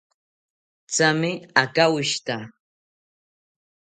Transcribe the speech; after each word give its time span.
Thame 0.95 1.31
akawoshita 1.61 2.35